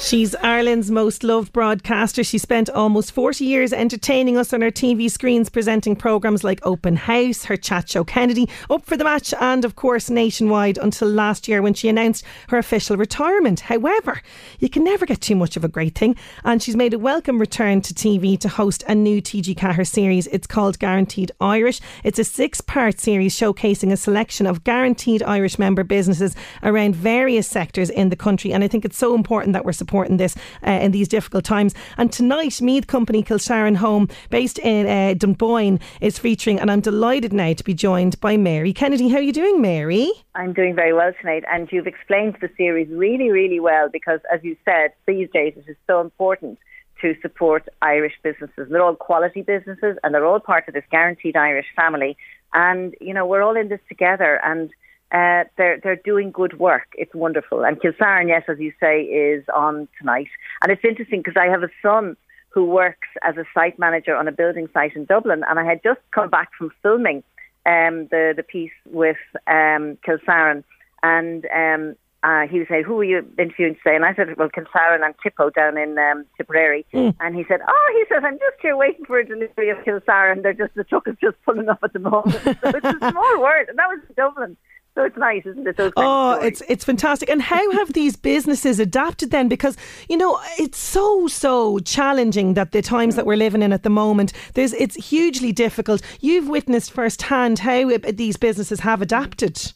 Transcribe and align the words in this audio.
She's 0.00 0.36
Ireland's 0.36 0.92
most 0.92 1.24
loved 1.24 1.52
broadcaster. 1.52 2.22
She 2.22 2.38
spent 2.38 2.70
almost 2.70 3.10
40 3.10 3.44
years 3.44 3.72
entertaining 3.72 4.36
us 4.36 4.52
on 4.52 4.60
her 4.60 4.70
TV 4.70 5.10
screens, 5.10 5.50
presenting 5.50 5.96
programmes 5.96 6.44
like 6.44 6.64
Open 6.64 6.94
House, 6.94 7.44
her 7.46 7.56
chat 7.56 7.90
show 7.90 8.04
Kennedy, 8.04 8.48
Up 8.70 8.86
for 8.86 8.96
the 8.96 9.02
Match, 9.02 9.34
and 9.40 9.64
of 9.64 9.74
course 9.74 10.08
Nationwide 10.08 10.78
until 10.78 11.08
last 11.08 11.48
year 11.48 11.60
when 11.60 11.74
she 11.74 11.88
announced 11.88 12.24
her 12.48 12.58
official 12.58 12.96
retirement. 12.96 13.58
However, 13.60 14.22
you 14.60 14.68
can 14.68 14.84
never 14.84 15.04
get 15.04 15.20
too 15.20 15.34
much 15.34 15.56
of 15.56 15.64
a 15.64 15.68
great 15.68 15.96
thing, 15.96 16.14
and 16.44 16.62
she's 16.62 16.76
made 16.76 16.94
a 16.94 16.98
welcome 16.98 17.40
return 17.40 17.80
to 17.82 17.92
TV 17.92 18.38
to 18.38 18.48
host 18.48 18.84
a 18.86 18.94
new 18.94 19.20
TG 19.20 19.56
Ceathair 19.56 19.86
series. 19.86 20.28
It's 20.28 20.46
called 20.46 20.78
Guaranteed 20.78 21.32
Irish. 21.40 21.80
It's 22.04 22.20
a 22.20 22.24
six 22.24 22.60
part 22.60 23.00
series 23.00 23.36
showcasing 23.36 23.90
a 23.90 23.96
selection 23.96 24.46
of 24.46 24.62
guaranteed 24.62 25.24
Irish 25.24 25.58
member 25.58 25.82
businesses 25.82 26.36
around 26.62 26.94
various 26.94 27.48
sectors 27.48 27.90
in 27.90 28.10
the 28.10 28.16
country, 28.16 28.52
and 28.52 28.62
I 28.62 28.68
think 28.68 28.84
it's 28.84 28.96
so 28.96 29.16
important 29.16 29.54
that 29.54 29.64
we're 29.64 29.72
this 30.16 30.36
uh, 30.66 30.70
in 30.70 30.92
these 30.92 31.08
difficult 31.08 31.44
times. 31.44 31.74
And 31.96 32.12
tonight, 32.12 32.60
Meath 32.60 32.86
Company 32.86 33.22
Kilsaran 33.22 33.76
Home, 33.76 34.08
based 34.30 34.58
in 34.58 34.86
uh, 34.86 35.14
Dunboyne, 35.14 35.80
is 36.00 36.18
featuring, 36.18 36.60
and 36.60 36.70
I'm 36.70 36.80
delighted 36.80 37.32
now 37.32 37.52
to 37.52 37.64
be 37.64 37.74
joined 37.74 38.20
by 38.20 38.36
Mary 38.36 38.72
Kennedy. 38.72 39.08
How 39.08 39.16
are 39.16 39.22
you 39.22 39.32
doing, 39.32 39.60
Mary? 39.60 40.10
I'm 40.34 40.52
doing 40.52 40.74
very 40.74 40.92
well 40.92 41.12
tonight, 41.20 41.44
and 41.50 41.68
you've 41.72 41.86
explained 41.86 42.36
the 42.40 42.50
series 42.56 42.88
really, 42.90 43.30
really 43.30 43.60
well 43.60 43.88
because, 43.88 44.20
as 44.32 44.40
you 44.42 44.56
said, 44.64 44.92
these 45.06 45.28
days 45.32 45.54
it 45.56 45.68
is 45.68 45.76
so 45.86 46.00
important 46.00 46.58
to 47.00 47.14
support 47.22 47.68
Irish 47.80 48.14
businesses. 48.22 48.68
They're 48.70 48.82
all 48.82 48.96
quality 48.96 49.42
businesses, 49.42 49.96
and 50.02 50.14
they're 50.14 50.26
all 50.26 50.40
part 50.40 50.68
of 50.68 50.74
this 50.74 50.84
guaranteed 50.90 51.36
Irish 51.36 51.66
family. 51.74 52.16
And 52.52 52.94
you 53.00 53.14
know, 53.14 53.26
we're 53.26 53.42
all 53.42 53.56
in 53.56 53.68
this 53.68 53.80
together, 53.88 54.40
and 54.44 54.70
uh, 55.10 55.44
they're 55.56 55.80
they're 55.82 56.00
doing 56.04 56.30
good 56.30 56.58
work. 56.58 56.88
It's 56.94 57.14
wonderful. 57.14 57.64
And 57.64 57.80
Kilsaran, 57.80 58.28
yes, 58.28 58.44
as 58.48 58.58
you 58.58 58.72
say, 58.78 59.02
is 59.02 59.44
on 59.54 59.88
tonight. 59.98 60.28
And 60.62 60.70
it's 60.70 60.84
interesting 60.84 61.20
because 61.20 61.40
I 61.40 61.46
have 61.46 61.62
a 61.62 61.70
son 61.80 62.16
who 62.50 62.64
works 62.64 63.08
as 63.22 63.36
a 63.36 63.44
site 63.54 63.78
manager 63.78 64.14
on 64.16 64.28
a 64.28 64.32
building 64.32 64.68
site 64.74 64.96
in 64.96 65.04
Dublin, 65.06 65.44
and 65.48 65.58
I 65.58 65.64
had 65.64 65.82
just 65.82 66.00
come 66.12 66.28
back 66.28 66.50
from 66.58 66.70
filming 66.82 67.22
um, 67.64 68.08
the 68.10 68.34
the 68.36 68.42
piece 68.42 68.72
with 68.86 69.16
um, 69.46 69.96
Kilsaran, 70.06 70.62
and 71.02 71.46
um, 71.54 71.96
uh, 72.22 72.46
he 72.46 72.58
was 72.58 72.68
saying, 72.68 72.84
"Who 72.84 73.00
are 73.00 73.04
you 73.04 73.18
interviewing 73.38 73.76
today?" 73.76 73.96
And 73.96 74.04
I 74.04 74.14
said, 74.14 74.36
"Well, 74.36 74.50
Kilsaran 74.50 75.04
and 75.04 75.14
Tippo 75.24 75.54
down 75.54 75.78
in 75.78 75.96
um, 75.98 76.26
Tipperary." 76.36 76.84
Mm. 76.92 77.14
And 77.20 77.34
he 77.34 77.44
said, 77.48 77.60
"Oh, 77.66 77.88
he 77.92 78.14
says 78.14 78.22
I'm 78.26 78.38
just 78.38 78.60
here 78.60 78.76
waiting 78.76 79.04
for 79.04 79.18
a 79.18 79.26
delivery 79.26 79.70
of 79.70 79.78
Kilsaran. 79.78 80.42
They're 80.42 80.52
just 80.52 80.74
the 80.74 80.84
truck 80.84 81.08
is 81.08 81.16
just 81.20 81.36
pulling 81.44 81.68
up 81.68 81.78
at 81.82 81.92
the 81.92 81.98
moment. 81.98 82.34
so 82.42 82.52
it's 82.64 82.86
a 82.86 83.10
small 83.10 83.40
word, 83.40 83.68
and 83.68 83.78
that 83.78 83.88
was 83.88 84.00
in 84.06 84.14
Dublin." 84.14 84.56
So 84.98 85.04
it's 85.04 85.16
nice, 85.16 85.46
isn't 85.46 85.64
it? 85.64 85.76
Those 85.76 85.92
Oh, 85.96 86.32
stories. 86.32 86.48
it's 86.50 86.62
it's 86.68 86.84
fantastic. 86.84 87.30
And 87.30 87.40
how 87.40 87.70
have 87.70 87.92
these 87.92 88.16
businesses 88.16 88.80
adapted 88.80 89.30
then? 89.30 89.46
Because 89.48 89.76
you 90.08 90.16
know 90.16 90.40
it's 90.58 90.76
so 90.78 91.28
so 91.28 91.78
challenging 91.78 92.54
that 92.54 92.72
the 92.72 92.82
times 92.82 93.14
that 93.14 93.24
we're 93.24 93.36
living 93.36 93.62
in 93.62 93.72
at 93.72 93.84
the 93.84 93.90
moment. 93.90 94.32
There's 94.54 94.72
it's 94.72 94.96
hugely 94.96 95.52
difficult. 95.52 96.02
You've 96.20 96.48
witnessed 96.48 96.90
firsthand 96.90 97.60
how 97.60 97.88
it- 97.90 98.16
these 98.16 98.36
businesses 98.36 98.80
have 98.80 99.00
adapted. 99.00 99.72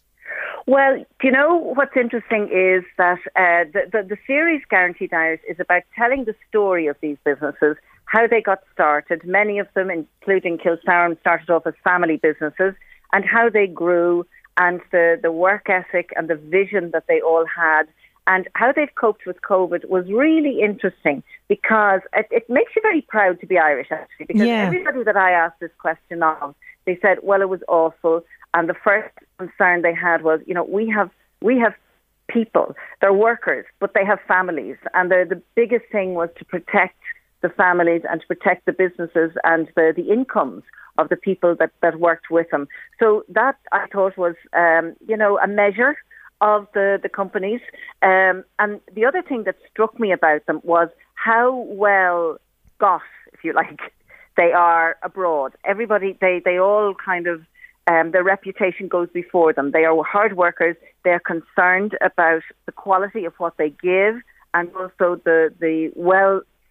Well, 0.67 0.97
do 1.21 1.27
you 1.29 1.31
know 1.31 1.57
what's 1.77 1.97
interesting 1.97 2.49
is 2.53 2.83
that 2.99 3.21
uh, 3.37 3.71
the, 3.73 3.83
the 3.93 4.03
the 4.15 4.19
series 4.27 4.63
Guaranteed 4.69 5.13
Irish 5.15 5.43
is 5.49 5.61
about 5.61 5.83
telling 5.97 6.25
the 6.25 6.35
story 6.49 6.89
of 6.89 6.97
these 7.01 7.17
businesses, 7.25 7.77
how 8.07 8.27
they 8.27 8.43
got 8.43 8.59
started. 8.73 9.23
Many 9.25 9.61
of 9.61 9.69
them, 9.75 9.89
including 9.89 10.59
Kilsaran, 10.59 11.21
started 11.21 11.49
off 11.49 11.65
as 11.65 11.75
family 11.85 12.17
businesses, 12.17 12.75
and 13.13 13.25
how 13.25 13.49
they 13.51 13.69
grew, 13.69 14.27
and 14.57 14.81
the 14.91 15.19
the 15.23 15.33
work 15.33 15.69
ethic 15.69 16.11
and 16.17 16.29
the 16.29 16.37
vision 16.37 16.91
that 16.93 17.05
they 17.09 17.21
all 17.21 17.47
had. 17.47 17.85
And 18.29 18.49
how 18.55 18.71
they've 18.71 18.95
coped 18.95 19.27
with 19.27 19.43
COVID 19.43 19.89
was 19.89 20.07
really 20.09 20.61
interesting 20.61 21.25
because 21.49 22.03
it, 22.15 22.29
it 22.31 22.49
makes 22.49 22.71
you 22.77 22.83
very 22.83 23.03
proud 23.03 23.41
to 23.41 23.47
be 23.47 23.59
Irish, 23.59 23.89
actually. 23.91 24.27
Because 24.27 24.47
Yeah. 24.47 24.65
everybody 24.67 25.03
that 25.03 25.17
I 25.17 25.33
asked 25.33 25.59
this 25.59 25.73
question 25.79 26.23
of, 26.23 26.55
they 26.85 26.97
said, 27.03 27.19
"Well, 27.23 27.43
it 27.43 27.49
was 27.49 27.63
awful." 27.67 28.25
And 28.55 28.69
the 28.69 28.75
first 28.75 29.13
concern 29.39 29.83
they 29.83 29.95
had 29.95 30.23
was, 30.23 30.41
you 30.47 30.55
know, 30.55 30.63
we 30.65 30.89
have 30.91 31.11
we 31.41 31.59
have 31.59 31.75
people, 32.29 32.77
they're 33.01 33.13
workers, 33.13 33.67
but 33.81 33.93
they 33.95 34.05
have 34.05 34.21
families, 34.29 34.77
and 34.95 35.11
the 35.11 35.27
the 35.29 35.43
biggest 35.55 35.87
thing 35.91 36.15
was 36.15 36.31
to 36.39 36.45
protect 36.45 36.97
the 37.43 37.49
families 37.51 38.03
and 38.09 38.21
to 38.21 38.27
protect 38.27 38.67
the 38.67 38.73
businesses 38.73 39.33
and 39.45 39.69
the 39.77 39.93
the 39.95 40.11
incomes 40.13 40.63
of 40.99 41.09
the 41.09 41.17
people 41.17 41.55
that 41.59 41.71
that 41.83 41.99
worked 41.99 42.31
with 42.31 42.51
them. 42.51 42.69
So 42.99 43.25
that 43.29 43.57
I 43.73 43.87
thought 43.93 44.17
was, 44.17 44.35
um, 44.53 44.95
you 45.07 45.17
know, 45.17 45.39
a 45.39 45.49
measure 45.49 45.97
of 46.41 46.67
the 46.75 46.99
the 47.03 47.09
companies. 47.09 47.61
Um, 48.03 48.45
and 48.59 48.81
the 48.95 49.05
other 49.05 49.23
thing 49.23 49.45
that 49.45 49.57
struck 49.71 49.99
me 49.99 50.13
about 50.13 50.47
them 50.47 50.61
was 50.65 50.89
how 51.15 51.55
well 51.69 52.39
got, 52.79 53.03
if 53.33 53.45
you 53.45 53.53
like, 53.53 53.81
they 54.37 54.53
are 54.53 54.97
abroad. 55.03 55.55
Everybody, 55.65 56.17
they 56.21 56.41
they 56.45 56.59
all 56.59 56.95
kind 56.95 57.27
of 57.27 57.43
um, 57.87 58.13
their 58.13 58.25
reputation 58.25 58.89
goes 58.89 59.09
before 59.13 59.53
them. 59.53 59.73
They 59.73 59.85
are 59.85 60.05
hard 60.05 60.37
workers. 60.37 60.77
They're 61.05 61.21
concerned 61.21 61.97
about 62.01 62.43
the 62.67 62.73
quality 62.73 63.25
of 63.25 63.35
what 63.39 63.57
they 63.57 63.71
give 63.71 64.17
and 64.55 64.71
also 64.77 65.21
the 65.25 65.53
the 65.59 65.91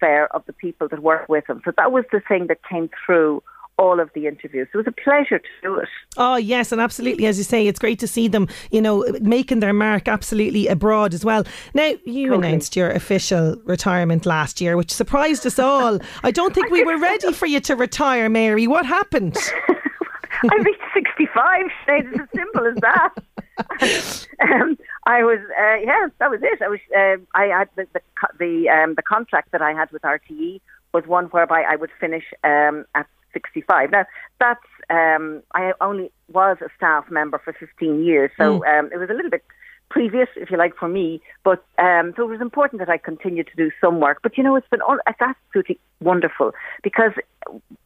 welfare 0.01 0.33
of 0.35 0.45
the 0.45 0.53
people 0.53 0.87
that 0.89 1.01
work 1.01 1.27
with 1.29 1.45
them. 1.47 1.61
So 1.65 1.71
that 1.77 1.91
was 1.91 2.05
the 2.11 2.21
thing 2.27 2.47
that 2.47 2.59
came 2.67 2.89
through 3.05 3.43
all 3.77 3.99
of 3.99 4.09
the 4.13 4.27
interviews. 4.27 4.67
It 4.73 4.77
was 4.77 4.85
a 4.85 4.91
pleasure 4.91 5.39
to 5.39 5.49
do 5.63 5.79
it. 5.79 5.87
Oh 6.17 6.35
yes, 6.35 6.71
and 6.71 6.79
absolutely, 6.79 7.25
as 7.25 7.37
you 7.37 7.43
say, 7.43 7.67
it's 7.67 7.79
great 7.79 7.99
to 7.99 8.07
see 8.07 8.27
them, 8.27 8.47
you 8.69 8.81
know, 8.81 9.05
making 9.21 9.59
their 9.59 9.73
mark 9.73 10.07
absolutely 10.07 10.67
abroad 10.67 11.13
as 11.13 11.25
well. 11.25 11.45
Now, 11.73 11.93
you 12.05 12.29
Totally. 12.29 12.47
announced 12.47 12.75
your 12.75 12.91
official 12.91 13.55
retirement 13.65 14.25
last 14.25 14.61
year, 14.61 14.77
which 14.77 14.91
surprised 14.91 15.47
us 15.47 15.57
all. 15.57 15.99
I 16.23 16.31
don't 16.31 16.53
think 16.53 16.69
we 16.71 16.83
were 16.83 16.99
ready 16.99 17.31
for 17.33 17.47
you 17.47 17.59
to 17.61 17.75
retire, 17.75 18.29
Mary. 18.29 18.67
What 18.67 18.85
happened? 18.85 19.37
I 20.43 20.55
reached 20.55 20.81
65, 20.93 21.65
Sinead. 21.87 22.13
It's 22.13 22.21
as 22.21 22.27
simple 22.35 22.67
as 22.67 22.75
that. 22.81 24.27
um, 24.51 24.77
I 25.05 25.23
was, 25.23 25.39
uh, 25.59 25.77
yeah, 25.83 26.07
that 26.19 26.29
was 26.29 26.41
it. 26.43 26.61
I 26.61 26.67
was, 26.67 26.79
uh, 26.95 27.17
I 27.33 27.45
had 27.45 27.69
the 27.75 27.87
the 27.93 28.01
the, 28.37 28.69
um, 28.69 28.95
the 28.95 29.01
contract 29.01 29.51
that 29.51 29.61
I 29.61 29.73
had 29.73 29.91
with 29.91 30.03
RTE 30.03 30.61
was 30.93 31.05
one 31.07 31.25
whereby 31.25 31.63
I 31.63 31.75
would 31.75 31.89
finish 31.99 32.25
um, 32.43 32.85
at 32.93 33.07
65. 33.33 33.91
Now 33.91 34.05
that's 34.39 34.59
um, 34.89 35.41
I 35.55 35.73
only 35.81 36.11
was 36.31 36.57
a 36.61 36.69
staff 36.77 37.09
member 37.09 37.39
for 37.39 37.53
15 37.53 38.03
years, 38.03 38.31
so 38.37 38.65
um, 38.65 38.89
it 38.93 38.97
was 38.97 39.09
a 39.09 39.13
little 39.13 39.31
bit 39.31 39.43
previous, 39.91 40.29
if 40.37 40.49
you 40.49 40.57
like, 40.57 40.75
for 40.75 40.87
me. 40.87 41.21
But 41.43 41.63
um, 41.77 42.13
so 42.15 42.23
it 42.23 42.29
was 42.29 42.41
important 42.41 42.79
that 42.79 42.89
I 42.89 42.97
continued 42.97 43.47
to 43.47 43.55
do 43.55 43.71
some 43.81 43.99
work. 43.99 44.19
But 44.23 44.37
you 44.37 44.43
know, 44.43 44.55
it's 44.55 44.67
been 44.69 44.81
all, 44.81 44.97
it's 45.07 45.21
absolutely 45.21 45.79
wonderful 45.99 46.53
because 46.81 47.11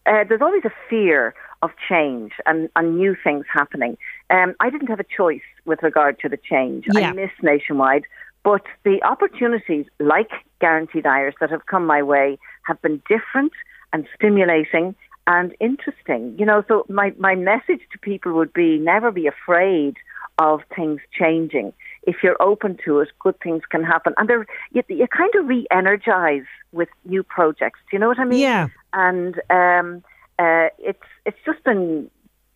uh, 0.06 0.24
there's 0.28 0.42
always 0.42 0.66
a 0.66 0.74
fear 0.90 1.34
of 1.62 1.72
change 1.90 2.34
and, 2.46 2.70
and 2.76 2.98
new 2.98 3.16
things 3.24 3.46
happening. 3.52 3.98
Um, 4.30 4.54
I 4.60 4.70
didn't 4.70 4.88
have 4.88 5.00
a 5.00 5.10
choice 5.18 5.48
with 5.66 5.82
regard 5.82 6.20
to 6.20 6.30
the 6.30 6.38
change. 6.38 6.86
Yeah. 6.94 7.10
I 7.10 7.14
miss 7.14 7.32
Nationwide, 7.42 8.04
but 8.44 8.62
the 8.84 9.02
opportunities 9.04 9.88
like 10.00 10.30
Guaranteed 10.62 11.08
Irish 11.08 11.36
that 11.40 11.50
have 11.50 11.66
come 11.66 11.86
my 11.88 12.04
way 12.04 12.38
have 12.68 12.80
been 12.82 13.02
different 13.10 13.54
and 13.92 14.08
stimulating 14.16 14.96
and 15.26 15.56
interesting. 15.60 16.36
You 16.38 16.46
know, 16.46 16.64
so 16.68 16.86
my, 16.88 17.14
my 17.18 17.34
message 17.34 17.82
to 17.94 17.98
people 18.00 18.34
would 18.34 18.54
be 18.54 18.78
never 18.78 19.12
be 19.12 19.26
afraid 19.26 19.96
of 20.38 20.62
things 20.76 21.00
changing. 21.18 21.74
If 22.06 22.18
you're 22.24 22.42
open 22.42 22.78
to 22.86 23.00
it, 23.00 23.10
good 23.20 23.40
things 23.40 23.64
can 23.70 23.84
happen. 23.84 24.14
And 24.18 24.30
they're, 24.30 24.46
you, 24.72 24.84
you 24.90 25.08
kind 25.08 25.34
of 25.36 25.48
re 25.48 25.66
energize 25.72 26.46
with 26.72 26.90
new 27.06 27.24
projects. 27.24 27.80
Do 27.90 27.96
you 27.96 28.00
know 28.00 28.08
what 28.08 28.20
I 28.20 28.26
mean? 28.26 28.40
Yeah. 28.40 28.68
And 28.94 29.42
um, 29.50 30.04
uh, 30.40 30.70
it's, 30.80 31.04
it's 31.26 31.38
just 31.46 31.64
been 31.64 32.10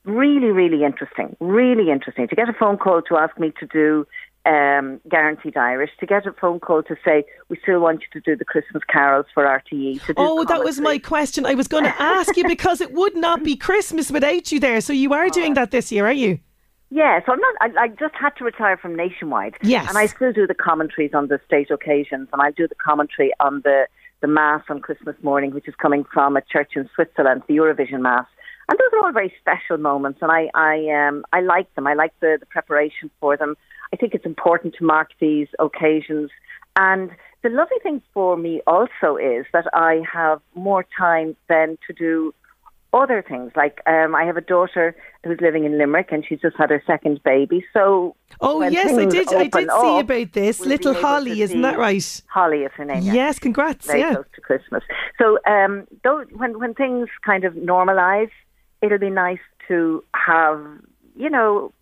really, 0.05 0.51
really 0.51 0.83
interesting. 0.83 1.35
Really 1.39 1.91
interesting. 1.91 2.27
To 2.27 2.35
get 2.35 2.49
a 2.49 2.53
phone 2.53 2.77
call 2.77 3.01
to 3.03 3.17
ask 3.17 3.37
me 3.39 3.51
to 3.59 3.65
do 3.67 4.05
um, 4.45 4.99
Guaranteed 5.09 5.57
Irish, 5.57 5.91
to 5.99 6.05
get 6.05 6.25
a 6.25 6.31
phone 6.33 6.59
call 6.59 6.83
to 6.83 6.95
say, 7.05 7.25
we 7.49 7.57
still 7.61 7.79
want 7.79 8.01
you 8.01 8.19
to 8.19 8.31
do 8.31 8.35
the 8.37 8.45
Christmas 8.45 8.83
carols 8.89 9.25
for 9.33 9.43
RTE. 9.43 10.01
To 10.05 10.13
do 10.13 10.15
Oh, 10.17 10.45
that 10.45 10.63
was 10.63 10.79
my 10.79 10.97
question. 10.97 11.45
I 11.45 11.55
was 11.55 11.67
going 11.67 11.83
to 11.83 12.01
ask 12.01 12.35
you 12.35 12.43
because 12.47 12.81
it 12.81 12.93
would 12.93 13.15
not 13.15 13.43
be 13.43 13.55
Christmas 13.55 14.11
without 14.11 14.51
you 14.51 14.59
there. 14.59 14.81
So 14.81 14.93
you 14.93 15.13
are 15.13 15.29
doing 15.29 15.53
that 15.55 15.71
this 15.71 15.91
year, 15.91 16.07
are 16.07 16.13
you? 16.13 16.39
Yeah, 16.91 17.19
so 17.25 17.33
I'm 17.33 17.39
not. 17.39 17.55
I, 17.61 17.83
I 17.83 17.87
just 17.89 18.15
had 18.15 18.35
to 18.37 18.43
retire 18.43 18.77
from 18.77 18.95
Nationwide. 18.95 19.57
Yes. 19.61 19.87
and 19.89 19.97
I 19.97 20.07
still 20.07 20.33
do 20.33 20.47
the 20.47 20.55
commentaries 20.55 21.13
on 21.13 21.27
the 21.27 21.39
state 21.45 21.69
occasions, 21.69 22.29
and 22.33 22.41
I 22.41 22.51
do 22.51 22.67
the 22.67 22.75
commentary 22.75 23.31
on 23.39 23.61
the 23.63 23.87
the 24.21 24.27
mass 24.27 24.63
on 24.69 24.81
Christmas 24.81 25.15
morning, 25.23 25.53
which 25.53 25.67
is 25.67 25.75
coming 25.75 26.03
from 26.03 26.35
a 26.35 26.41
church 26.41 26.71
in 26.75 26.89
Switzerland, 26.93 27.43
the 27.47 27.55
Eurovision 27.55 28.01
Mass. 28.01 28.25
And 28.67 28.77
those 28.77 28.99
are 28.99 29.05
all 29.05 29.11
very 29.11 29.33
special 29.39 29.77
moments, 29.77 30.19
and 30.21 30.31
I 30.31 30.49
I 30.55 31.07
um 31.07 31.25
I 31.31 31.41
like 31.41 31.73
them. 31.75 31.87
I 31.87 31.93
like 31.93 32.13
the 32.21 32.37
the 32.39 32.45
preparation 32.47 33.11
for 33.19 33.37
them. 33.37 33.55
I 33.93 33.95
think 33.95 34.13
it's 34.13 34.25
important 34.25 34.75
to 34.79 34.83
mark 34.83 35.09
these 35.19 35.47
occasions. 35.59 36.31
And 36.75 37.11
the 37.43 37.49
lovely 37.49 37.77
thing 37.81 38.01
for 38.13 38.37
me 38.37 38.61
also 38.67 39.17
is 39.17 39.45
that 39.53 39.65
I 39.73 40.01
have 40.11 40.41
more 40.55 40.85
time 40.97 41.35
then 41.47 41.77
to 41.87 41.93
do 41.93 42.33
other 42.93 43.23
things. 43.27 43.51
Like 43.55 43.81
um, 43.85 44.15
I 44.15 44.23
have 44.23 44.37
a 44.37 44.41
daughter 44.41 44.95
who's 45.23 45.39
living 45.41 45.65
in 45.65 45.77
Limerick, 45.77 46.11
and 46.11 46.25
she's 46.27 46.39
just 46.39 46.55
had 46.57 46.69
her 46.69 46.81
second 46.85 47.21
baby. 47.23 47.63
So 47.73 48.15
Oh 48.41 48.61
yes, 48.61 48.97
I 48.97 49.05
did. 49.05 49.33
I 49.33 49.47
did 49.47 49.69
see 49.69 49.97
up, 49.99 50.05
about 50.05 50.33
this. 50.33 50.59
we'll 50.59 50.69
Little 50.69 50.93
Holly, 50.93 51.41
isn't 51.41 51.61
that 51.61 51.77
right? 51.77 52.21
Holly 52.27 52.59
is 52.63 52.71
her 52.75 52.85
name. 52.85 53.03
Yes, 53.03 53.39
congrats. 53.39 53.85
very 53.87 54.01
yeah. 54.01 54.13
close 54.13 54.25
to 54.35 54.41
Christmas. 54.41 54.83
So 55.17 55.39
um, 55.45 55.87
though, 56.03 56.23
when 56.35 56.59
when 56.59 56.73
things 56.73 57.09
kind 57.25 57.43
of 57.43 57.53
normalise, 57.53 58.31
it'll 58.81 58.99
be 58.99 59.09
nice 59.09 59.39
to 59.67 60.03
have 60.13 60.59
you 61.15 61.29
know 61.29 61.73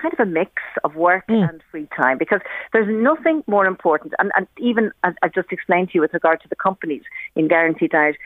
kind 0.00 0.12
of 0.12 0.20
a 0.20 0.26
mix 0.26 0.62
of 0.84 0.94
work 0.94 1.24
and 1.28 1.62
free 1.70 1.88
time 1.96 2.18
because 2.18 2.40
there's 2.72 2.88
nothing 2.88 3.42
more 3.46 3.66
important. 3.66 4.14
And, 4.18 4.30
and 4.36 4.46
even 4.58 4.90
as 5.04 5.14
I 5.22 5.28
just 5.28 5.52
explained 5.52 5.88
to 5.88 5.94
you 5.96 6.00
with 6.00 6.12
regard 6.12 6.40
to 6.42 6.48
the 6.48 6.56
companies 6.56 7.02
in 7.34 7.48
Guaranteed 7.48 7.94
Irish, 7.94 8.16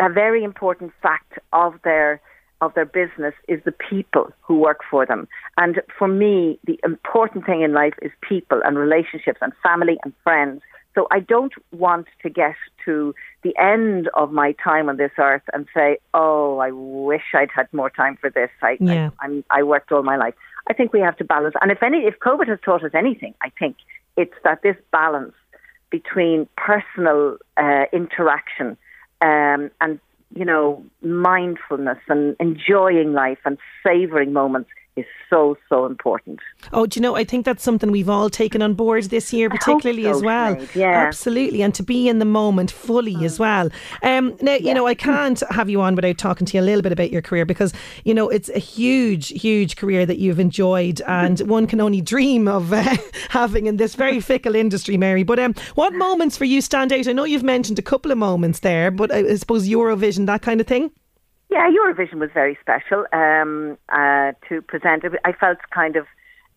a 0.00 0.08
very 0.08 0.42
important 0.42 0.92
fact 1.02 1.38
of 1.52 1.74
their 1.84 2.20
of 2.62 2.74
their 2.74 2.84
business 2.84 3.32
is 3.48 3.58
the 3.64 3.72
people 3.72 4.30
who 4.42 4.58
work 4.58 4.80
for 4.90 5.06
them. 5.06 5.26
And 5.56 5.80
for 5.98 6.06
me, 6.06 6.58
the 6.66 6.78
important 6.84 7.46
thing 7.46 7.62
in 7.62 7.72
life 7.72 7.94
is 8.02 8.10
people 8.20 8.60
and 8.62 8.76
relationships 8.76 9.38
and 9.40 9.52
family 9.62 9.96
and 10.04 10.12
friends. 10.22 10.60
So 10.94 11.06
I 11.10 11.20
don't 11.20 11.54
want 11.72 12.08
to 12.22 12.28
get 12.28 12.56
to 12.84 13.14
the 13.42 13.56
end 13.56 14.10
of 14.14 14.30
my 14.30 14.52
time 14.62 14.90
on 14.90 14.98
this 14.98 15.12
earth 15.18 15.42
and 15.54 15.66
say, 15.74 15.98
"Oh, 16.12 16.58
I 16.58 16.70
wish 16.72 17.22
I'd 17.32 17.50
had 17.54 17.72
more 17.72 17.90
time 17.90 18.16
for 18.20 18.28
this." 18.28 18.50
I, 18.60 18.76
Yeah. 18.80 19.10
I, 19.20 19.24
I'm, 19.24 19.44
I 19.50 19.62
worked 19.62 19.92
all 19.92 20.02
my 20.02 20.16
life. 20.16 20.34
I 20.68 20.74
think 20.74 20.92
we 20.92 21.00
have 21.00 21.16
to 21.18 21.24
balance. 21.24 21.54
And 21.62 21.70
if 21.70 21.82
any, 21.82 21.98
if 21.98 22.18
COVID 22.18 22.48
has 22.48 22.58
taught 22.64 22.84
us 22.84 22.90
anything, 22.94 23.34
I 23.40 23.50
think 23.58 23.76
it's 24.16 24.34
that 24.44 24.62
this 24.62 24.76
balance 24.90 25.34
between 25.90 26.48
personal 26.56 27.38
uh, 27.56 27.84
interaction 27.92 28.76
um, 29.20 29.70
and 29.80 30.00
you 30.34 30.44
know 30.44 30.84
mindfulness 31.02 31.98
and 32.08 32.36
enjoying 32.40 33.12
life 33.12 33.38
and 33.44 33.58
savoring 33.84 34.32
moments 34.32 34.70
is 34.96 35.06
so 35.28 35.56
so 35.68 35.86
important. 35.86 36.40
Oh, 36.72 36.86
do 36.86 36.98
you 36.98 37.02
know? 37.02 37.16
I 37.16 37.24
think 37.24 37.44
that's 37.44 37.62
something 37.62 37.90
we've 37.90 38.08
all 38.08 38.28
taken 38.28 38.62
on 38.62 38.74
board 38.74 39.04
this 39.04 39.32
year, 39.32 39.48
particularly 39.48 40.04
so, 40.04 40.10
as 40.10 40.22
well. 40.22 40.56
Sinead, 40.56 40.74
yeah. 40.74 41.06
absolutely, 41.06 41.62
and 41.62 41.74
to 41.74 41.82
be 41.82 42.08
in 42.08 42.18
the 42.18 42.24
moment 42.24 42.70
fully 42.70 43.24
as 43.24 43.38
well. 43.38 43.70
Um, 44.02 44.36
now, 44.40 44.54
you 44.54 44.74
know, 44.74 44.86
I 44.86 44.94
can't 45.10 45.40
have 45.50 45.70
you 45.70 45.80
on 45.80 45.94
without 45.94 46.18
talking 46.18 46.46
to 46.46 46.56
you 46.56 46.62
a 46.62 46.64
little 46.64 46.82
bit 46.82 46.92
about 46.92 47.10
your 47.10 47.22
career 47.22 47.46
because 47.46 47.72
you 48.04 48.14
know 48.14 48.28
it's 48.28 48.48
a 48.50 48.58
huge, 48.58 49.28
huge 49.28 49.76
career 49.76 50.04
that 50.06 50.18
you've 50.18 50.40
enjoyed, 50.40 51.00
and 51.06 51.40
one 51.40 51.66
can 51.66 51.80
only 51.80 52.00
dream 52.00 52.48
of 52.48 52.72
uh, 52.72 52.96
having 53.30 53.66
in 53.66 53.76
this 53.76 53.94
very 53.94 54.20
fickle 54.20 54.54
industry, 54.54 54.96
Mary. 54.96 55.22
But 55.22 55.38
um, 55.38 55.54
what 55.74 55.94
moments 55.94 56.36
for 56.36 56.44
you 56.44 56.60
stand 56.60 56.92
out? 56.92 57.06
I 57.06 57.12
know 57.12 57.24
you've 57.24 57.42
mentioned 57.42 57.78
a 57.78 57.82
couple 57.82 58.10
of 58.10 58.18
moments 58.18 58.60
there, 58.60 58.90
but 58.90 59.12
I, 59.12 59.18
I 59.18 59.34
suppose 59.36 59.68
Eurovision, 59.68 60.26
that 60.26 60.42
kind 60.42 60.60
of 60.60 60.66
thing. 60.66 60.90
Yeah, 61.50 61.68
Eurovision 61.68 62.20
was 62.20 62.30
very 62.32 62.56
special 62.60 63.06
um, 63.12 63.76
uh, 63.88 64.32
to 64.48 64.62
present. 64.62 65.04
I 65.24 65.32
felt 65.32 65.58
kind 65.74 65.96
of 65.96 66.04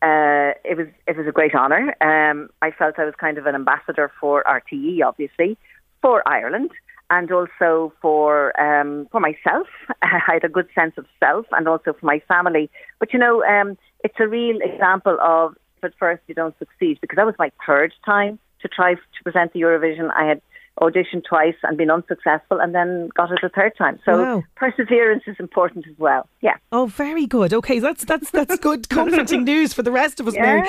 uh, 0.04 0.54
it 0.64 0.78
was 0.78 0.88
it 1.08 1.18
was 1.18 1.26
a 1.28 1.32
great 1.32 1.56
honour. 1.56 1.96
Um, 2.00 2.50
I 2.62 2.70
felt 2.70 3.00
I 3.00 3.06
was 3.06 3.16
kind 3.20 3.40
of 3.40 3.48
an 3.48 3.56
ambassador 3.56 4.12
for 4.20 4.44
RTE, 4.44 5.00
obviously, 5.04 5.58
for 6.02 6.22
Ireland, 6.28 6.72
and 7.10 7.32
also 7.32 7.92
for 8.02 8.60
um, 8.62 9.08
for 9.12 9.20
myself. 9.20 9.68
I 10.04 10.20
had 10.34 10.44
a 10.44 10.50
good 10.50 10.68
sense 10.76 10.94
of 10.98 11.06
self, 11.20 11.48
and 11.54 11.68
also 11.68 11.94
for 11.94 12.06
my 12.06 12.22
family. 12.28 12.70
But 13.00 13.14
you 13.14 13.20
know, 13.20 13.44
um, 13.46 13.78
it's 14.04 14.20
a 14.20 14.28
real 14.28 14.60
example 14.62 15.18
of 15.22 15.56
at 15.82 15.94
first 15.98 16.22
you 16.28 16.36
don't 16.36 16.58
succeed, 16.60 17.00
because 17.02 17.16
that 17.16 17.26
was 17.26 17.36
my 17.40 17.52
third 17.66 17.94
time 18.06 18.38
to 18.62 18.68
try 18.68 18.94
to 18.94 19.24
present 19.24 19.54
the 19.54 19.62
Eurovision. 19.62 20.12
I 20.16 20.26
had 20.26 20.42
auditioned 20.82 21.24
twice 21.28 21.56
and 21.64 21.78
been 21.78 21.92
unsuccessful, 21.92 22.60
and 22.60 22.74
then 22.74 23.10
got 23.16 23.32
it 23.32 23.40
a 23.44 23.50
third 23.50 23.74
time. 23.78 24.00
So 24.06 24.22
Wow. 24.24 24.44
perseverance 24.56 25.24
is 25.28 25.36
important 25.40 25.86
as 25.88 25.98
well. 25.98 26.28
Yeah. 26.42 26.56
Oh, 26.72 26.88
very 26.88 27.26
good. 27.28 27.54
Okay, 27.54 27.80
that's 27.80 28.06
that's 28.06 28.32
that's 28.32 28.58
good, 28.58 28.90
comforting 28.98 29.44
news 29.44 29.74
for 29.74 29.84
the 29.84 29.92
rest 29.92 30.20
of 30.20 30.28
us, 30.28 30.36
Mary. 30.36 30.62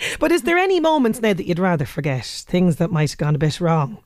but 0.20 0.32
is 0.32 0.42
there 0.42 0.58
any 0.58 0.80
moments 0.80 1.20
now 1.20 1.32
that 1.32 1.46
you'd 1.46 1.58
rather 1.58 1.84
forget? 1.86 2.24
Things 2.24 2.76
that 2.76 2.90
might 2.90 3.10
have 3.10 3.18
gone 3.18 3.34
a 3.34 3.38
bit 3.38 3.60
wrong? 3.60 3.98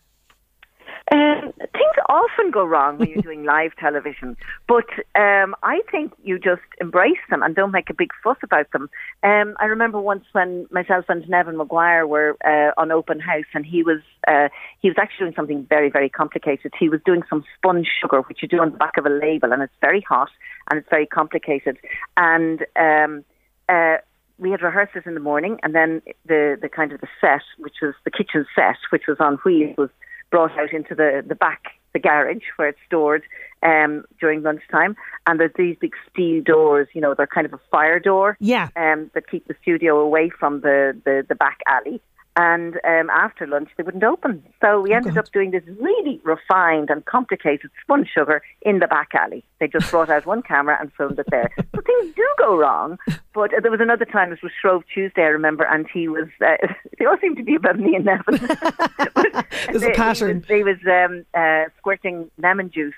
Often 2.17 2.51
go 2.51 2.65
wrong 2.65 2.97
when 2.97 3.11
you're 3.11 3.21
doing 3.31 3.45
live 3.45 3.73
television, 3.79 4.39
but 4.67 4.89
um, 5.15 5.55
I 5.63 5.83
think 5.91 6.15
you 6.25 6.39
just 6.39 6.63
embrace 6.81 7.21
them 7.29 7.43
and 7.43 7.55
don't 7.55 7.73
make 7.73 7.91
a 7.91 7.95
big 7.95 8.09
fuss 8.25 8.39
about 8.43 8.71
them. 8.73 8.89
Um, 9.23 9.55
I 9.61 9.67
remember 9.67 10.01
once 10.01 10.25
when 10.33 10.67
myself 10.71 11.05
and 11.11 11.23
Neven 11.25 11.57
Maguire 11.57 12.07
were 12.07 12.39
uh, 12.43 12.81
on 12.81 12.91
open 12.91 13.21
house, 13.21 13.45
and 13.53 13.67
he 13.67 13.83
was 13.83 14.01
uh, 14.27 14.49
he 14.81 14.89
was 14.89 14.97
actually 14.99 15.27
doing 15.27 15.35
something 15.37 15.67
very 15.69 15.91
very 15.91 16.09
complicated. 16.09 16.73
He 16.79 16.89
was 16.89 17.01
doing 17.05 17.23
some 17.29 17.45
spun 17.55 17.85
sugar, 18.01 18.23
which 18.23 18.39
you 18.41 18.49
do 18.49 18.61
on 18.61 18.71
the 18.71 18.79
back 18.79 18.97
of 18.97 19.05
a 19.05 19.11
label, 19.11 19.53
and 19.53 19.63
it's 19.63 19.75
very 19.83 20.01
hot 20.01 20.31
and 20.71 20.79
it's 20.79 20.89
very 20.89 21.07
complicated, 21.07 21.77
and. 22.17 22.65
Um, 22.77 23.25
uh, 23.69 23.97
we 24.39 24.51
had 24.51 24.61
rehearsals 24.61 25.05
in 25.07 25.15
the 25.15 25.21
morning, 25.21 25.59
and 25.63 25.75
then 25.75 26.03
the 26.27 26.59
the 26.61 26.69
kind 26.69 26.93
of 26.93 27.01
the 27.01 27.09
set, 27.23 27.41
which 27.59 27.77
was 27.81 27.95
the 28.05 28.11
kitchen 28.11 28.47
set, 28.55 28.77
which 28.91 29.05
was 29.09 29.17
on 29.19 29.39
wheels, 29.45 29.75
was 29.79 29.89
brought 30.31 30.53
out 30.59 30.73
into 30.73 30.95
the 30.95 31.25
the 31.27 31.35
back, 31.35 31.63
the 31.97 32.03
garage 32.09 32.47
where 32.57 32.69
it's 32.73 32.79
stored 32.87 33.23
um, 33.63 34.05
during 34.21 34.43
lunchtime. 34.43 34.93
And 35.27 35.41
there's 35.41 35.57
these 35.57 35.77
big 35.81 35.95
steel 36.11 36.43
doors, 36.43 36.89
you 36.95 37.01
know, 37.01 37.15
they're 37.17 37.35
kind 37.39 37.47
of 37.47 37.55
a 37.55 37.61
fire 37.71 37.99
door, 38.11 38.37
Yeah. 38.55 38.69
um, 38.85 39.11
that 39.15 39.25
keep 39.31 39.45
the 39.49 39.57
studio 39.63 39.93
away 40.09 40.27
from 40.41 40.53
the 40.67 40.79
the, 41.07 41.25
the 41.31 41.35
back 41.35 41.59
alley. 41.75 41.99
And 42.39 42.75
um, 42.93 43.09
after 43.09 43.47
lunch, 43.47 43.71
they 43.77 43.83
wouldn't 43.83 44.05
open. 44.05 44.35
So 44.61 44.69
we 44.83 44.93
ended 44.93 45.15
God. 45.15 45.21
up 45.25 45.33
doing 45.33 45.53
this 45.53 45.63
really 45.81 46.21
refined 46.23 46.91
and 46.91 47.03
complicated 47.07 47.71
spun 47.83 48.03
sugar 48.15 48.43
in 48.61 48.79
the 48.79 48.87
back 48.97 49.11
alley. 49.15 49.43
They 49.59 49.69
just 49.69 49.91
brought 49.91 50.11
out 50.11 50.27
one 50.27 50.43
camera 50.43 50.77
and 50.79 50.93
filmed 50.99 51.19
it 51.19 51.29
there. 51.31 51.51
Things 51.87 52.15
do 52.15 52.29
go 52.39 52.57
wrong. 52.57 52.99
But 53.33 53.55
uh, 53.55 53.61
there 53.61 53.71
was 53.71 53.81
another 53.81 54.05
time, 54.05 54.33
it 54.33 54.43
was 54.43 54.53
Shrove 54.61 54.83
Tuesday, 54.93 55.23
I 55.23 55.27
remember, 55.27 55.65
and 55.65 55.87
he 55.93 56.09
was, 56.09 56.27
uh, 56.45 56.57
they 56.99 57.05
all 57.07 57.17
seemed 57.21 57.37
to 57.37 57.43
be 57.45 57.55
about 57.55 57.79
me 57.79 57.95
and 57.95 58.05
Neven. 58.07 58.39
There's 59.67 59.83
a 59.83 59.87
They- 59.89 59.93
pattern. 59.95 60.45
He 60.49 60.63
was, 60.63 60.77
he 60.83 60.89
was 60.89 61.07
um, 61.11 61.25
uh, 61.35 61.65
squirting 61.79 62.31
lemon 62.39 62.71
juice 62.71 62.95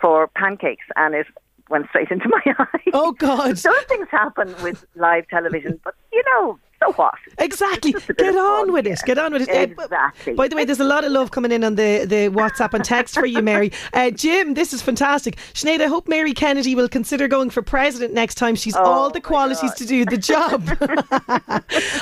for 0.00 0.28
pancakes, 0.28 0.84
and 0.96 1.14
it 1.14 1.26
went 1.70 1.88
straight 1.88 2.10
into 2.10 2.28
my 2.28 2.42
eye. 2.58 2.80
Oh 2.92 3.12
God. 3.12 3.56
Those 3.56 3.82
things 3.88 4.06
happen 4.10 4.54
with 4.62 4.84
live 4.94 5.26
television, 5.28 5.80
but 5.82 5.94
you 6.12 6.22
know, 6.34 6.58
so 6.80 6.92
what? 6.92 7.14
Exactly. 7.38 7.90
It's 7.92 8.00
just 8.00 8.10
a 8.10 8.14
bit 8.14 8.32
Get 8.32 8.36
on 8.36 8.66
fun, 8.66 8.72
with 8.72 8.86
it. 8.86 9.00
Get 9.06 9.18
on 9.18 9.32
with 9.32 9.48
it. 9.48 9.48
Uh, 9.48 9.82
Exactly. 9.84 10.34
by 10.34 10.48
the 10.48 10.56
way, 10.56 10.64
there's 10.64 10.80
a 10.80 10.84
lot 10.84 11.04
of 11.04 11.12
love 11.12 11.30
coming 11.30 11.50
in 11.52 11.64
on 11.64 11.76
the, 11.76 12.04
the 12.06 12.28
WhatsApp 12.28 12.74
and 12.74 12.84
text 12.84 13.14
for 13.14 13.26
you, 13.26 13.42
Mary. 13.42 13.72
Uh, 13.92 14.10
Jim, 14.10 14.54
this 14.54 14.74
is 14.74 14.82
fantastic. 14.82 15.36
Sinead, 15.54 15.80
I 15.80 15.86
hope 15.86 16.06
Mary 16.06 16.34
Kennedy 16.34 16.74
will 16.74 16.88
consider 16.88 17.28
going 17.28 17.48
for 17.50 17.62
president 17.62 18.12
next 18.12 18.34
time. 18.34 18.54
She's 18.54 18.76
all 18.76 19.10
the 19.10 19.20
qualities 19.20 19.72
to 19.74 19.86
do 19.86 20.04
the 20.04 20.18
job. 20.18 20.62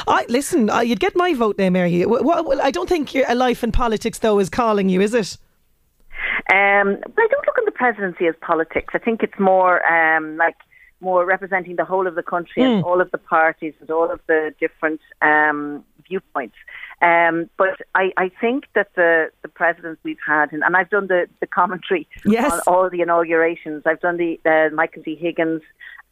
I, 0.09 0.27
listen, 0.29 0.71
uh, 0.71 0.81
you'd 0.81 0.99
get 1.01 1.15
my 1.15 1.35
vote 1.35 1.57
there, 1.57 1.71
Mary. 1.71 2.03
Wh- 2.03 2.61
I 2.63 2.71
don't 2.71 2.89
think 2.89 3.15
your, 3.15 3.27
a 3.29 3.35
life 3.35 3.63
in 3.63 3.71
politics, 3.71 4.19
though, 4.19 4.39
is 4.41 4.49
calling 4.49 4.89
you, 4.89 5.01
is 5.01 5.15
it? 5.15 5.37
Um, 6.53 6.97
but 7.03 7.23
I 7.23 7.27
don't 7.31 7.47
look 7.47 7.59
on 7.59 7.65
the 7.65 7.73
presidency 7.75 8.27
as 8.27 8.35
politics. 8.41 8.95
I 8.95 8.99
think 8.99 9.23
it's 9.23 9.39
more 9.39 9.85
um, 9.91 10.37
like 10.37 10.57
more 11.09 11.25
representing 11.25 11.77
the 11.77 11.85
whole 11.85 12.07
of 12.11 12.15
the 12.21 12.23
country 12.35 12.63
and 12.63 12.83
all 12.85 13.01
of 13.01 13.11
the 13.11 13.19
parties 13.37 13.75
and 13.81 13.91
all 13.91 14.11
of 14.11 14.21
the 14.27 14.41
different 14.65 15.01
um, 15.31 15.85
viewpoints. 16.09 16.57
Um, 17.03 17.51
but 17.63 17.77
I, 17.95 18.05
I 18.17 18.31
think 18.41 18.65
that 18.75 18.89
the, 18.95 19.31
the 19.43 19.49
presidents 19.49 20.01
we've 20.05 20.25
had, 20.27 20.47
and, 20.53 20.63
and 20.67 20.77
I've 20.79 20.91
done 20.91 21.07
the, 21.15 21.23
the 21.41 21.47
commentary 21.47 22.07
Yes. 22.25 22.51
on 22.53 22.61
all 22.67 22.89
the 22.89 23.01
inaugurations. 23.03 23.83
I've 23.85 24.01
done 24.01 24.17
the 24.17 24.33
uh, 24.47 24.75
Michael 24.75 25.03
D. 25.03 25.15
Higgins 25.17 25.63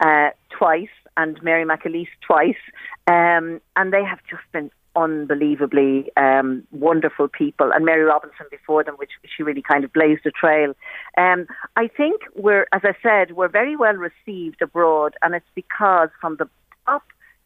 uh, 0.00 0.30
twice 0.58 0.94
and 1.16 1.42
Mary 1.42 1.64
McAleese 1.64 2.14
twice, 2.26 2.62
um, 3.06 3.60
and 3.76 3.92
they 3.92 4.04
have 4.04 4.20
just 4.28 4.46
been 4.52 4.70
unbelievably 4.96 6.10
um, 6.16 6.66
wonderful 6.70 7.28
people. 7.28 7.72
And 7.72 7.84
Mary 7.84 8.02
Robinson 8.02 8.46
before 8.50 8.84
them, 8.84 8.94
which 8.96 9.10
she 9.36 9.42
really 9.42 9.62
kind 9.62 9.84
of 9.84 9.92
blazed 9.92 10.26
a 10.26 10.30
trail. 10.30 10.74
Um, 11.16 11.46
I 11.76 11.88
think 11.88 12.22
we're, 12.34 12.66
as 12.72 12.82
I 12.84 12.94
said, 13.02 13.36
we're 13.36 13.48
very 13.48 13.76
well 13.76 13.94
received 13.94 14.62
abroad, 14.62 15.14
and 15.22 15.34
it's 15.34 15.46
because 15.54 16.08
from 16.20 16.36
the 16.36 16.48
top 16.86 17.02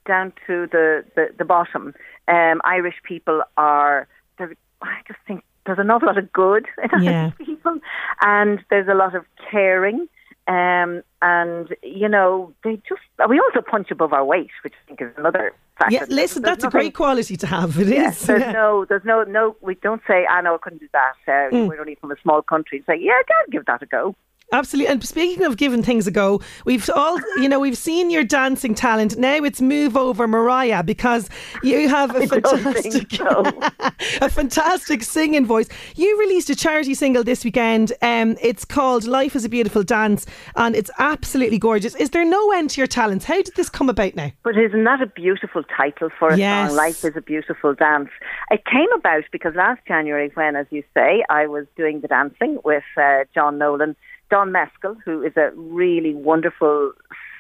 down 0.07 0.33
to 0.47 0.67
the, 0.71 1.05
the, 1.15 1.29
the 1.39 1.45
bottom, 1.45 1.95
um, 2.29 2.61
Irish 2.65 2.97
people 3.03 3.43
are, 3.57 4.09
I 4.39 5.01
just 5.07 5.19
think 5.27 5.43
there's 5.65 5.79
an 5.79 5.91
awful 5.91 6.07
lot 6.07 6.19
of 6.19 6.33
good 6.33 6.67
in 6.93 7.03
Yeah. 7.03 7.25
Irish 7.25 7.47
people, 7.47 7.79
and 8.23 8.61
there's 8.71 8.89
a 8.89 8.95
lot 8.95 9.15
of 9.15 9.25
caring. 9.51 10.09
Um, 10.49 11.03
and 11.23 11.75
you 11.83 12.09
know, 12.09 12.53
they 12.63 12.77
just 12.89 13.01
we 13.29 13.41
also 13.41 13.61
punch 13.69 13.91
above 13.91 14.13
our 14.13 14.25
weight, 14.25 14.51
which 14.63 14.75
I 14.75 14.87
think 14.87 15.03
is 15.03 15.11
another 15.17 15.53
factor. 15.79 15.95
Yeah, 15.95 16.05
listen, 16.09 16.43
There's 16.43 16.59
that's 16.59 16.65
a 16.65 16.71
great 16.71 16.95
quality 16.95 17.37
to 17.37 17.47
have. 17.47 17.79
It 17.79 17.89
is. 17.89 17.93
Yes, 17.93 18.27
there's 18.27 18.41
yeah. 18.41 18.53
no, 18.53 18.85
there's 18.89 19.05
no, 19.05 19.25
no. 19.25 19.57
We 19.61 19.75
don't 19.77 20.03
say, 20.07 20.27
"I 20.27 20.41
know 20.41 20.55
I 20.55 20.59
couldn't 20.59 20.79
do 20.81 20.89
that." 20.93 21.15
Uh, 21.27 21.55
Mm. 21.55 21.69
We're 21.69 21.81
only 21.81 21.95
from 21.97 22.11
a 22.11 22.17
small 22.23 22.43
country. 22.43 22.83
Say, 22.87 22.97
"Yeah, 23.01 23.13
I'd 23.13 23.53
give 23.53 23.65
that 23.67 23.83
a 23.83 23.87
go." 23.87 24.15
Absolutely. 24.53 24.93
And 24.93 25.05
speaking 25.05 25.45
of 25.45 25.57
giving 25.57 25.83
things 25.83 26.07
a 26.07 26.11
go, 26.11 26.41
we've 26.65 26.89
all, 26.95 27.19
you 27.39 27.49
know, 27.49 27.59
we've 27.59 27.77
seen 27.77 28.11
your 28.11 28.23
dancing 28.23 28.75
talent. 28.75 29.19
Now 29.19 29.43
it's 29.43 29.61
move 29.61 29.97
over 29.97 30.29
Mariah 30.29 30.83
because 30.85 31.29
you 31.65 31.89
have 31.89 32.15
a 32.15 32.27
fantastic, 32.29 33.11
so. 33.13 33.43
a 34.21 34.31
fantastic 34.31 35.03
singing 35.03 35.45
voice. 35.47 35.69
You 35.97 36.19
released 36.21 36.49
a 36.51 36.55
charity 36.55 36.95
single 36.95 37.25
this 37.25 37.45
weekend. 37.45 37.93
Um, 38.03 38.37
it's 38.41 38.65
called 38.65 39.05
Life 39.05 39.35
is 39.35 39.45
a 39.45 39.49
Beautiful 39.49 39.83
Dance 39.83 40.27
and 40.55 40.77
it's 40.77 40.91
absolutely 40.99 41.59
gorgeous. 41.59 41.97
Is 41.97 42.11
there 42.11 42.25
no 42.25 42.53
end 42.53 42.71
to 42.71 42.81
your 42.81 42.87
talents? 42.87 43.25
How 43.25 43.43
did 43.43 43.55
this 43.57 43.69
come 43.69 43.91
about 43.91 44.15
now? 44.15 44.31
But 44.45 44.57
isn't 44.57 44.85
that 44.85 45.03
a 45.03 45.07
beautiful 45.07 45.65
title 45.77 46.09
for 46.19 46.31
a 46.31 46.37
Yes. 46.39 46.69
song? 46.69 46.77
Life 46.77 47.05
is 47.05 47.17
a 47.17 47.21
beautiful 47.21 47.75
dance. 47.75 48.11
It 48.51 48.65
came 48.65 48.93
about 48.95 49.25
because 49.33 49.55
last 49.57 49.81
January, 49.89 50.31
when, 50.35 50.55
as 50.55 50.67
you 50.71 50.85
say, 50.95 51.25
I 51.29 51.47
was 51.49 51.67
doing 51.77 52.01
the 52.01 52.09
dancing 52.09 52.59
with 52.65 52.85
uh, 52.97 53.25
John 53.35 53.59
Nolan, 53.59 53.97
Don 54.31 54.53
Mescall, 54.53 54.97
who 55.05 55.23
is 55.23 55.37
a 55.37 55.51
really 55.55 56.15
wonderful 56.15 56.93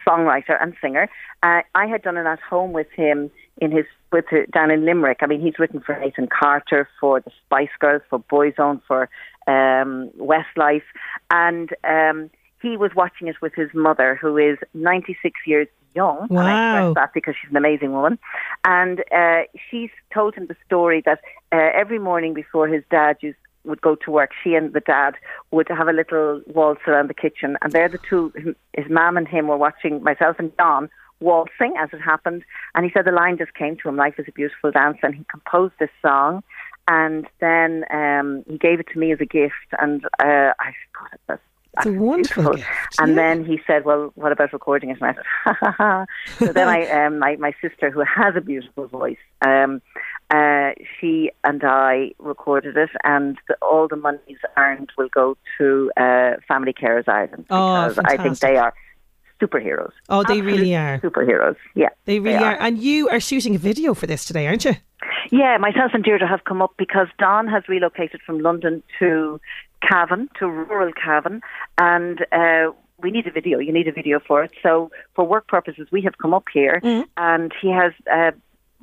songwriter 0.07 0.61
and 0.61 0.75
singer. 0.81 1.09
Uh, 1.43 1.63
I 1.75 1.87
had 1.87 2.03
done 2.03 2.17
it 2.17 2.27
at 2.27 2.39
home 2.41 2.73
with 2.73 2.87
him 2.95 3.31
in 3.61 3.73
his 3.73 3.85
with 4.13 4.27
down 4.53 4.71
in 4.71 4.85
Limerick. 4.85 5.19
I 5.21 5.27
mean, 5.27 5.41
he's 5.41 5.59
written 5.59 5.81
for 5.81 5.99
Nathan 5.99 6.29
Carter, 6.29 6.89
for 7.01 7.21
the 7.21 7.31
Spice 7.45 7.71
Girls, 7.81 8.03
for 8.09 8.21
Boyzone, 8.21 8.81
for 8.87 9.09
um, 9.47 10.11
Westlife, 10.19 10.83
and 11.31 11.71
um, 11.85 12.31
he 12.63 12.77
was 12.77 12.93
watching 12.95 13.29
it 13.29 13.37
with 13.43 13.55
his 13.55 13.69
mother, 13.75 14.17
who 14.21 14.37
is 14.37 14.59
96 14.75 15.41
years 15.47 15.69
young. 15.95 16.29
And 16.31 16.39
I 16.41 16.53
Wow. 16.53 16.69
stress 16.69 16.95
that 16.95 17.15
because 17.15 17.35
she's 17.41 17.51
an 17.51 17.57
amazing 17.57 17.93
woman. 17.93 18.19
And 18.65 19.03
uh, 19.13 19.43
she's 19.71 19.91
told 20.13 20.35
him 20.35 20.47
the 20.47 20.57
story 20.67 21.03
that 21.07 21.21
uh, 21.53 21.71
every 21.75 21.99
morning 21.99 22.35
before 22.35 22.69
his 22.69 22.85
dad 22.91 23.17
used, 23.21 23.39
would 23.67 23.81
go 23.81 23.95
to 23.97 24.11
work, 24.11 24.31
she 24.43 24.55
and 24.55 24.73
the 24.73 24.81
dad 24.81 25.15
would 25.51 25.69
have 25.69 25.89
a 25.89 25.93
little 25.93 26.41
waltz 26.47 26.83
around 26.87 27.09
the 27.09 27.15
kitchen. 27.15 27.57
And 27.63 27.73
there 27.73 27.89
the 27.89 27.99
two, 28.09 28.33
his 28.77 28.91
mum 28.91 29.17
and 29.17 29.29
him 29.29 29.49
were 29.49 29.57
watching 29.57 30.03
myself 30.03 30.37
and 30.39 30.53
John 30.57 30.89
waltzing 31.21 31.75
as 31.79 31.89
it 31.93 32.01
happened. 32.01 32.45
And 32.75 32.85
he 32.85 32.91
said 32.93 33.05
the 33.05 33.13
line 33.13 33.39
just 33.39 33.55
came 33.55 33.77
to 33.79 33.89
him, 33.89 33.97
Life 33.97 34.15
is 34.19 34.27
a 34.29 34.33
Beautiful 34.33 34.71
Dance. 34.71 34.99
And 35.03 35.15
he 35.15 35.25
composed 35.31 35.75
this 35.79 35.91
song. 36.03 36.43
And 36.89 37.27
then 37.41 37.85
um, 37.91 38.45
he 38.49 38.59
gave 38.59 38.81
it 38.81 38.87
to 38.93 38.99
me 38.99 39.13
as 39.13 39.21
a 39.21 39.27
gift. 39.27 39.55
And 39.81 40.05
uh, 40.21 40.53
I 40.59 40.73
God, 40.93 41.19
that's 41.27 41.43
It's 41.77 41.87
a 41.87 41.93
wonderful 41.93 42.55
gift. 42.55 42.67
And 42.99 43.11
yeah. 43.11 43.15
then 43.17 43.45
he 43.45 43.61
said, 43.67 43.85
"Well, 43.85 44.13
what 44.15 44.33
about 44.33 44.53
recording 44.53 44.91
it?" 44.91 44.99
And 45.01 45.11
I 45.11 45.15
said, 45.15 45.25
"Ha 45.45 45.57
ha 45.61 45.75
ha." 45.79 46.07
So 46.39 46.53
then 46.53 46.69
I, 46.69 46.87
um, 47.07 47.19
my 47.19 47.37
my 47.37 47.53
sister, 47.61 47.91
who 47.91 48.01
has 48.01 48.35
a 48.37 48.41
beautiful 48.41 48.87
voice, 48.87 49.19
um, 49.45 49.83
uh, 50.31 50.71
she 50.99 51.31
and 51.45 51.63
I 51.65 52.13
recorded 52.19 52.77
it, 52.77 52.91
and 53.05 53.39
the, 53.49 53.57
all 53.63 53.89
the 53.89 53.97
monies 53.97 54.39
earned 54.57 54.91
will 54.99 55.09
go 55.09 55.37
to 55.59 55.91
uh, 55.97 56.33
Family 56.49 56.73
Carers 56.73 57.09
Ireland 57.09 57.47
Oh, 57.51 57.89
because 57.89 57.99
I 58.07 58.17
think 58.17 58.39
they 58.41 58.57
are 58.57 58.73
superheroes. 59.41 59.93
Oh, 60.09 60.25
they 60.25 60.41
really 60.41 60.75
are. 60.75 60.99
superheroes. 61.01 61.57
Yeah, 61.75 61.91
They 62.07 62.21
really 62.21 62.37
are. 62.43 62.55
are. 62.57 62.61
And 62.61 62.79
you 62.79 63.09
are 63.11 63.21
shooting 63.21 63.55
a 63.55 63.59
video 63.59 63.93
for 63.95 64.07
this 64.07 64.25
today, 64.25 64.47
aren't 64.47 64.65
you? 64.65 64.75
Yeah, 65.31 65.57
myself 65.59 65.91
and 65.93 66.03
Deirdre 66.05 66.27
have 66.27 66.45
come 66.45 66.63
up 66.63 66.73
because 66.79 67.09
Don 67.19 67.47
has 67.49 67.65
relocated 67.69 68.21
from 68.25 68.41
London 68.41 68.83
to 68.99 69.41
Cavan, 69.89 70.29
to 70.39 70.47
rural 70.49 70.93
Cavan, 70.93 71.41
and 71.79 72.21
uh, 72.33 72.73
we 73.03 73.11
need 73.11 73.27
a 73.27 73.31
video. 73.31 73.59
You 73.59 73.73
need 73.73 73.89
a 73.89 73.93
video 73.93 74.21
for 74.27 74.43
it. 74.43 74.53
So, 74.63 74.91
for 75.15 75.25
work 75.27 75.49
purposes, 75.49 75.89
we 75.93 76.03
have 76.03 76.19
come 76.19 76.35
up 76.35 76.45
here, 76.53 76.81
and 77.17 77.53
he 77.61 77.71
has 77.71 77.93
uh, 78.13 78.33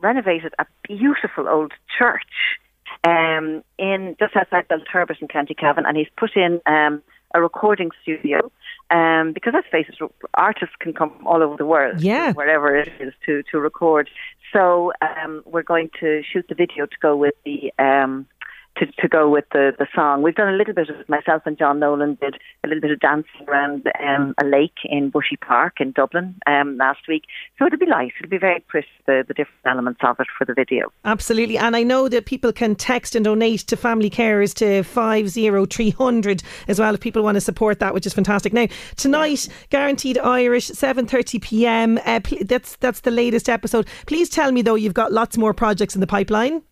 renovated 0.02 0.54
a 0.60 0.66
beautiful 0.88 1.48
old 1.48 1.74
church 1.98 2.60
um, 3.04 3.64
in 3.78 4.16
just 4.20 4.36
outside 4.36 4.68
Belturbet 4.68 5.18
in 5.22 5.28
County 5.28 5.54
Cavan, 5.54 5.86
and 5.86 5.98
he's 5.98 6.08
put 6.18 6.36
in 6.36 6.62
um, 6.66 7.02
a 7.34 7.42
recording 7.42 7.90
studio. 8.02 8.52
Um, 8.92 9.32
because 9.34 9.54
let's 9.56 9.68
face 9.72 9.88
it, 9.90 10.12
artists 10.36 10.76
can 10.80 10.94
come 10.94 11.12
all 11.26 11.42
over 11.42 11.58
the 11.58 11.66
world, 11.66 12.02
Yeah. 12.02 12.34
wherever 12.34 12.76
it 12.76 12.90
is 13.00 13.14
to 13.26 13.42
to 13.52 13.60
record. 13.60 14.10
So 14.52 14.92
um, 15.02 15.42
we're 15.46 15.64
going 15.64 15.90
to 16.00 16.22
shoot 16.32 16.46
the 16.48 16.54
video 16.56 16.86
to 16.86 16.98
go 17.02 17.16
with 17.16 17.34
the 17.44 17.74
um, 17.80 18.28
to, 18.78 18.86
to 18.86 19.08
go 19.08 19.30
with 19.30 19.46
the, 19.52 19.72
the 19.78 19.88
song. 19.94 20.22
We've 20.22 20.36
done 20.36 20.54
a 20.54 20.58
little 20.58 20.74
bit 20.74 20.90
of 20.90 21.08
myself 21.08 21.44
and 21.46 21.58
John 21.58 21.80
Nolan 21.80 22.18
did 22.20 22.36
a 22.64 22.68
little 22.68 22.82
bit 22.82 22.92
of 22.92 23.00
dancing 23.00 23.48
around 23.48 23.88
um, 24.00 24.34
a 24.42 24.46
lake 24.46 24.78
in 24.86 25.10
Bushy 25.10 25.38
Park 25.38 25.76
in 25.80 25.92
Dublin 25.92 26.36
um, 26.48 26.78
last 26.78 27.02
week. 27.08 27.24
So 27.58 27.66
it'll 27.66 27.80
be 27.80 27.86
light. 27.86 28.14
It'll 28.20 28.30
be 28.30 28.38
very 28.38 28.60
pretty 28.62 28.88
the, 29.06 29.24
the 29.28 29.34
different 29.34 29.60
elements 29.66 30.00
of 30.04 30.20
it 30.20 30.28
for 30.38 30.46
the 30.46 30.54
video. 30.54 30.92
Absolutely. 31.06 31.58
And 31.58 31.76
I 31.76 31.84
know 31.84 32.10
that 32.10 32.26
people 32.26 32.52
can 32.52 32.76
text 32.76 33.16
and 33.16 33.26
donate 33.26 33.62
to 33.62 33.78
family 33.78 34.10
carers 34.10 34.54
to 34.56 34.84
50300 34.84 36.44
as 36.68 36.80
well 36.80 36.94
if 36.94 37.00
people 37.00 37.24
want 37.24 37.36
to 37.36 37.42
support 37.42 37.80
that, 37.80 37.94
which 37.94 38.06
is 38.06 38.14
fantastic. 38.14 38.54
Now, 38.54 38.68
tonight, 38.96 39.48
Guaranteed 39.70 40.18
Irish, 40.18 40.70
7.30pm. 40.70 42.02
Uh, 42.06 42.46
that's, 42.46 42.76
that's 42.78 43.02
the 43.02 43.12
latest 43.12 43.50
episode. 43.50 43.88
Please 44.08 44.30
tell 44.30 44.52
me, 44.52 44.62
though, 44.62 44.76
you've 44.76 44.94
got 44.94 45.12
lots 45.12 45.38
more 45.38 45.54
projects 45.54 45.96
in 45.96 46.02
the 46.02 46.08
pipeline. 46.08 46.64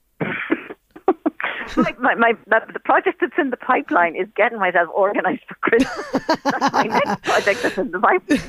My, 1.77 1.93
my, 2.15 2.15
my, 2.15 2.33
the 2.73 2.79
project 2.79 3.21
that's 3.21 3.33
in 3.37 3.49
the 3.49 3.57
pipeline 3.57 4.15
is 4.15 4.27
getting 4.35 4.59
myself 4.59 4.89
organised 4.89 5.43
for 5.47 5.55
Christmas. 5.61 6.39
that's 6.43 6.73
my 6.73 6.83
next 6.83 7.23
project 7.23 7.63
that's 7.63 7.77
in 7.77 7.91
the 7.91 7.99
pipeline. 7.99 8.39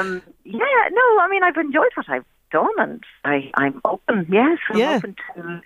Um, 0.00 0.22
yeah, 0.44 0.88
no, 0.90 1.18
I 1.20 1.28
mean, 1.30 1.42
I've 1.42 1.56
enjoyed 1.56 1.90
what 1.94 2.08
I've 2.08 2.24
done 2.50 2.68
and 2.78 3.04
I, 3.24 3.50
I'm 3.54 3.80
open, 3.84 4.26
yes, 4.30 4.58
I'm 4.70 4.78
Yeah. 4.78 4.96
open 4.96 5.16
to, 5.34 5.60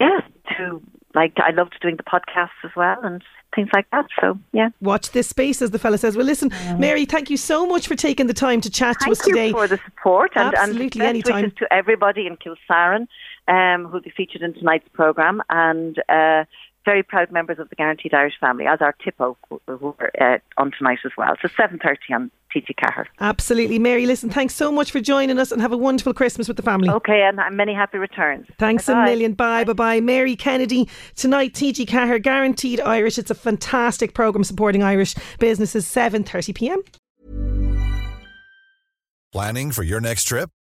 yes 0.00 0.22
to, 0.56 0.82
like, 1.14 1.32
I 1.38 1.50
loved 1.50 1.76
doing 1.80 1.96
the 1.96 2.02
podcasts 2.02 2.50
as 2.64 2.70
well 2.76 2.98
and 3.02 3.22
things 3.54 3.70
like 3.72 3.86
that. 3.92 4.06
So, 4.20 4.38
yeah. 4.52 4.68
Watch 4.80 5.12
this 5.12 5.28
space, 5.28 5.62
as 5.62 5.70
the 5.70 5.78
fella 5.78 5.98
says. 5.98 6.16
Well, 6.16 6.26
listen, 6.26 6.50
Mary, 6.78 7.06
thank 7.06 7.30
you 7.30 7.36
so 7.36 7.66
much 7.66 7.86
for 7.88 7.94
taking 7.94 8.26
the 8.26 8.34
time 8.34 8.60
to 8.60 8.70
chat 8.70 8.96
to 9.00 9.10
us 9.10 9.18
today. 9.18 9.50
Thank 9.52 9.56
you 9.56 9.62
for 9.62 9.68
the 9.68 9.80
support 9.86 10.32
and, 10.34 10.54
Absolutely, 10.54 10.82
and 10.82 10.90
best 10.90 11.02
anytime. 11.08 11.42
wishes 11.42 11.58
to 11.58 11.72
everybody 11.72 12.26
in 12.26 12.36
Kilsaran 12.36 13.08
um, 13.48 13.86
who'll 13.86 14.00
be 14.00 14.12
featured 14.16 14.42
in 14.42 14.54
tonight's 14.54 14.88
programme 14.92 15.42
and 15.48 15.98
uh, 16.08 16.44
very 16.84 17.02
proud 17.02 17.30
members 17.30 17.58
of 17.58 17.68
the 17.68 17.76
Guaranteed 17.76 18.14
Irish 18.14 18.34
family, 18.40 18.64
as 18.66 18.80
our 18.80 18.94
Tippo, 19.04 19.36
who, 19.50 19.60
who 19.66 19.94
are 19.98 20.10
uh, 20.20 20.38
on 20.56 20.72
tonight 20.76 21.00
as 21.04 21.12
well. 21.18 21.34
So 21.42 21.48
7.30 21.48 21.96
on 22.14 22.30
TG 22.54 22.68
Ceathair. 22.82 23.04
Absolutely. 23.20 23.78
Mary, 23.78 24.06
listen, 24.06 24.30
thanks 24.30 24.54
so 24.54 24.72
much 24.72 24.90
for 24.90 25.00
joining 25.00 25.38
us 25.38 25.52
and 25.52 25.60
have 25.60 25.72
a 25.72 25.76
wonderful 25.76 26.14
Christmas 26.14 26.48
with 26.48 26.56
the 26.56 26.62
family. 26.62 26.88
Okay, 26.88 27.20
and 27.22 27.38
many 27.54 27.74
happy 27.74 27.98
returns. 27.98 28.46
Thanks 28.58 28.88
a 28.88 28.92
Bye-bye. 28.92 29.04
million. 29.04 29.34
Bye, 29.34 29.64
bye, 29.64 29.72
bye. 29.74 30.00
Mary 30.00 30.34
Kennedy 30.34 30.88
tonight. 31.14 31.52
TG 31.52 31.86
Ceathair, 31.86 32.22
guaranteed 32.22 32.80
Irish. 32.80 33.18
It's 33.18 33.30
a 33.30 33.34
fantastic 33.34 34.14
program 34.14 34.44
supporting 34.44 34.82
Irish 34.82 35.14
businesses. 35.38 35.86
Seven 35.86 36.24
thirty 36.24 36.54
p.m. 36.54 36.82
Planning 39.32 39.72
for 39.72 39.82
your 39.82 40.00
next 40.00 40.24
trip? 40.24 40.48